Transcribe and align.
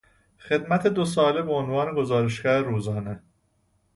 خدمت 0.39 0.87
دو 0.87 1.05
ساله 1.05 1.41
به 1.41 1.53
عنوان 1.53 1.95
گزارشگر 1.95 2.61
روزنامه 2.61 3.21